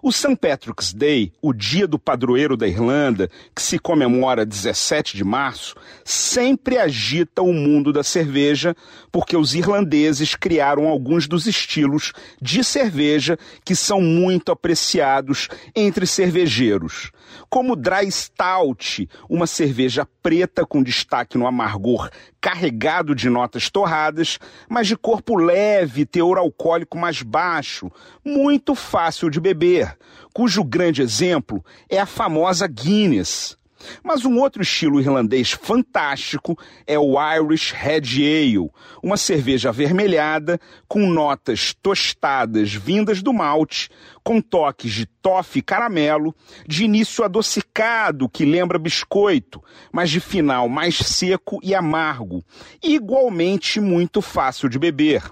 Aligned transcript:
O 0.00 0.12
St. 0.12 0.36
Patrick's 0.36 0.92
Day, 0.92 1.32
o 1.42 1.52
dia 1.52 1.86
do 1.86 1.98
padroeiro 1.98 2.56
da 2.56 2.68
Irlanda, 2.68 3.28
que 3.52 3.60
se 3.60 3.80
comemora 3.80 4.46
17 4.46 5.16
de 5.16 5.24
março, 5.24 5.74
sempre 6.04 6.78
agita 6.78 7.42
o 7.42 7.52
mundo 7.52 7.92
da 7.92 8.04
cerveja, 8.04 8.76
porque 9.10 9.36
os 9.36 9.54
irlandeses 9.56 10.36
criaram 10.36 10.86
alguns 10.86 11.26
dos 11.26 11.46
estilos 11.46 12.12
de 12.40 12.62
cerveja 12.62 13.36
que 13.64 13.74
são 13.74 14.00
muito 14.00 14.52
apreciados 14.52 15.48
entre 15.74 16.06
cervejeiros, 16.06 17.10
como 17.50 17.74
Dry 17.74 18.10
Stout, 18.10 19.08
uma 19.28 19.48
cerveja 19.48 20.06
preta 20.22 20.64
com 20.64 20.80
destaque 20.80 21.36
no 21.36 21.46
amargor 21.46 22.08
carregado 22.40 23.14
de 23.14 23.28
notas 23.28 23.68
torradas, 23.68 24.38
mas 24.68 24.86
de 24.86 24.96
corpo 24.96 25.36
leve, 25.36 26.06
teor 26.06 26.38
alcoólico 26.38 26.96
mais 26.96 27.22
baixo, 27.22 27.90
muito 28.24 28.74
fácil 28.74 29.28
de 29.28 29.40
beber, 29.40 29.87
cujo 30.32 30.64
grande 30.64 31.02
exemplo 31.02 31.64
é 31.88 31.98
a 31.98 32.06
famosa 32.06 32.66
Guinness. 32.66 33.58
Mas 34.02 34.24
um 34.24 34.38
outro 34.38 34.62
estilo 34.62 35.00
irlandês 35.00 35.52
fantástico 35.52 36.58
é 36.86 36.98
o 36.98 37.14
Irish 37.34 37.72
Red 37.72 38.02
Ale, 38.16 38.70
uma 39.02 39.16
cerveja 39.16 39.68
avermelhada 39.68 40.60
com 40.88 41.08
notas 41.08 41.74
tostadas 41.80 42.72
vindas 42.72 43.22
do 43.22 43.32
malte, 43.32 43.88
com 44.22 44.40
toques 44.40 44.92
de 44.92 45.06
toffee 45.06 45.62
caramelo, 45.62 46.34
de 46.66 46.84
início 46.84 47.24
adocicado 47.24 48.28
que 48.28 48.44
lembra 48.44 48.78
biscoito, 48.78 49.62
mas 49.92 50.10
de 50.10 50.20
final 50.20 50.68
mais 50.68 50.96
seco 50.96 51.58
e 51.62 51.74
amargo, 51.74 52.44
e 52.82 52.94
igualmente 52.94 53.80
muito 53.80 54.20
fácil 54.20 54.68
de 54.68 54.78
beber. 54.78 55.22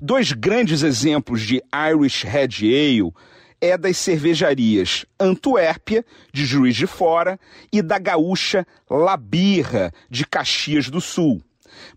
Dois 0.00 0.32
grandes 0.32 0.82
exemplos 0.82 1.42
de 1.42 1.62
Irish 1.92 2.22
Red 2.22 2.50
Ale 2.62 3.12
é 3.60 3.76
das 3.76 3.96
cervejarias 3.96 5.06
Antuérpia, 5.18 6.04
de 6.32 6.44
Juiz 6.44 6.76
de 6.76 6.86
Fora, 6.86 7.38
e 7.72 7.82
da 7.82 7.98
gaúcha 7.98 8.66
Labirra, 8.88 9.92
de 10.10 10.26
Caxias 10.26 10.88
do 10.90 11.00
Sul. 11.00 11.42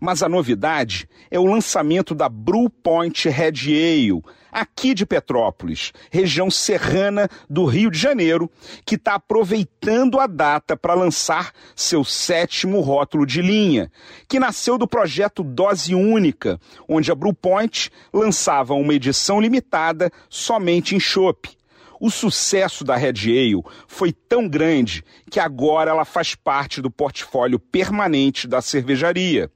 Mas 0.00 0.22
a 0.22 0.28
novidade 0.28 1.08
é 1.30 1.38
o 1.38 1.46
lançamento 1.46 2.14
da 2.14 2.28
Brew 2.28 2.68
Point 2.68 3.28
Red 3.28 3.68
Ale, 3.68 4.22
aqui 4.50 4.94
de 4.94 5.06
Petrópolis, 5.06 5.92
região 6.10 6.50
serrana 6.50 7.28
do 7.48 7.64
Rio 7.64 7.90
de 7.90 7.98
Janeiro, 7.98 8.50
que 8.84 8.96
está 8.96 9.14
aproveitando 9.14 10.18
a 10.18 10.26
data 10.26 10.76
para 10.76 10.94
lançar 10.94 11.52
seu 11.74 12.04
sétimo 12.04 12.80
rótulo 12.80 13.24
de 13.24 13.40
linha, 13.42 13.90
que 14.28 14.40
nasceu 14.40 14.76
do 14.76 14.88
projeto 14.88 15.42
Dose 15.42 15.94
Única, 15.94 16.60
onde 16.88 17.10
a 17.10 17.14
Brew 17.14 17.34
Point 17.34 17.90
lançava 18.12 18.74
uma 18.74 18.94
edição 18.94 19.40
limitada 19.40 20.10
somente 20.28 20.94
em 20.94 21.00
chopp. 21.00 21.59
O 22.00 22.10
sucesso 22.10 22.82
da 22.82 22.96
Red 22.96 23.26
Ale 23.26 23.62
foi 23.86 24.10
tão 24.10 24.48
grande 24.48 25.04
que 25.30 25.38
agora 25.38 25.90
ela 25.90 26.06
faz 26.06 26.34
parte 26.34 26.80
do 26.80 26.90
portfólio 26.90 27.58
permanente 27.58 28.48
da 28.48 28.62
cervejaria. 28.62 29.50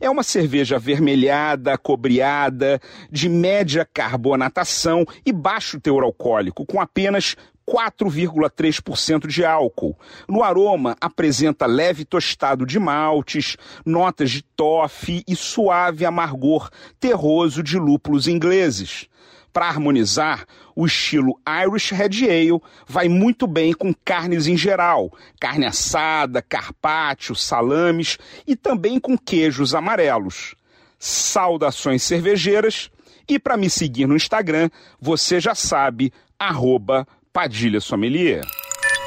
É 0.00 0.10
uma 0.10 0.24
cerveja 0.24 0.74
avermelhada, 0.74 1.78
cobreada, 1.78 2.80
de 3.10 3.28
média 3.28 3.88
carbonatação 3.94 5.06
e 5.24 5.32
baixo 5.32 5.80
teor 5.80 6.02
alcoólico, 6.02 6.66
com 6.66 6.80
apenas 6.80 7.36
4,3% 7.64 9.28
de 9.28 9.44
álcool. 9.44 9.96
No 10.28 10.42
aroma, 10.42 10.96
apresenta 11.00 11.64
leve 11.64 12.04
tostado 12.04 12.66
de 12.66 12.78
maltes, 12.78 13.56
notas 13.86 14.32
de 14.32 14.42
toffee 14.42 15.22
e 15.26 15.36
suave 15.36 16.04
amargor 16.04 16.68
terroso 16.98 17.62
de 17.62 17.78
lúpulos 17.78 18.26
ingleses. 18.26 19.08
Para 19.54 19.68
harmonizar, 19.68 20.44
o 20.74 20.84
estilo 20.84 21.40
Irish 21.64 21.92
Red 21.92 22.28
Ale 22.28 22.60
vai 22.88 23.08
muito 23.08 23.46
bem 23.46 23.72
com 23.72 23.94
carnes 24.04 24.48
em 24.48 24.56
geral, 24.56 25.12
carne 25.40 25.64
assada, 25.64 26.42
carpaccio, 26.42 27.36
salames 27.36 28.18
e 28.48 28.56
também 28.56 28.98
com 28.98 29.16
queijos 29.16 29.72
amarelos. 29.72 30.56
Saudações 30.98 32.02
cervejeiras 32.02 32.90
e 33.28 33.38
para 33.38 33.56
me 33.56 33.70
seguir 33.70 34.08
no 34.08 34.16
Instagram, 34.16 34.68
você 35.00 35.38
já 35.38 35.54
sabe, 35.54 36.12
arroba 36.36 37.06
Padilha 37.32 37.80
Sommelier. 37.80 38.44